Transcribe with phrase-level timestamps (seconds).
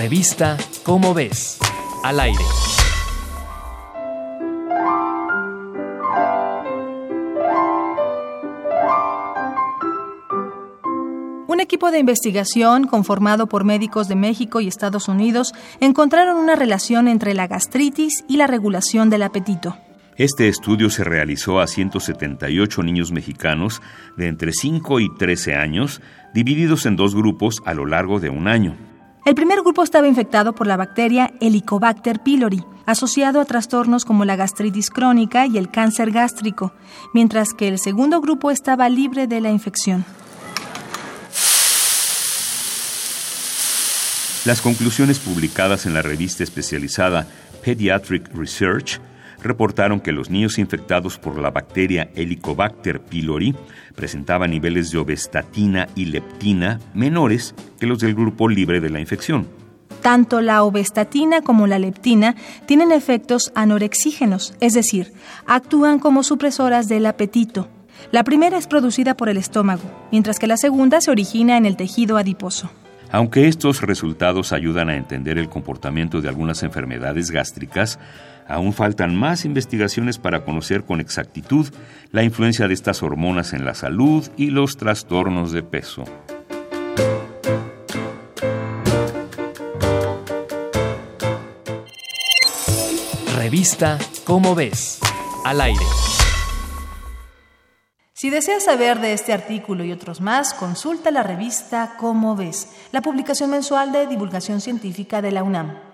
[0.00, 1.58] Revista Cómo ves,
[2.02, 2.42] al aire.
[11.48, 17.06] Un equipo de investigación conformado por médicos de México y Estados Unidos encontraron una relación
[17.06, 19.76] entre la gastritis y la regulación del apetito.
[20.16, 23.82] Este estudio se realizó a 178 niños mexicanos
[24.16, 26.00] de entre 5 y 13 años,
[26.32, 28.89] divididos en dos grupos a lo largo de un año.
[29.26, 34.34] El primer grupo estaba infectado por la bacteria Helicobacter pylori, asociado a trastornos como la
[34.34, 36.72] gastritis crónica y el cáncer gástrico,
[37.12, 40.04] mientras que el segundo grupo estaba libre de la infección.
[44.46, 47.26] Las conclusiones publicadas en la revista especializada
[47.62, 49.00] Pediatric Research
[49.42, 53.54] reportaron que los niños infectados por la bacteria Helicobacter pylori
[53.94, 59.46] presentaban niveles de obestatina y leptina menores que los del grupo libre de la infección.
[60.02, 62.34] Tanto la obestatina como la leptina
[62.66, 65.12] tienen efectos anorexígenos, es decir,
[65.46, 67.68] actúan como supresoras del apetito.
[68.12, 71.76] La primera es producida por el estómago, mientras que la segunda se origina en el
[71.76, 72.70] tejido adiposo.
[73.12, 77.98] Aunque estos resultados ayudan a entender el comportamiento de algunas enfermedades gástricas,
[78.50, 81.72] aún faltan más investigaciones para conocer con exactitud
[82.10, 86.04] la influencia de estas hormonas en la salud y los trastornos de peso.
[93.36, 95.00] Revista Cómo ves,
[95.44, 95.84] al aire.
[98.12, 103.00] Si deseas saber de este artículo y otros más, consulta la revista Cómo ves, la
[103.00, 105.89] publicación mensual de divulgación científica de la UNAM.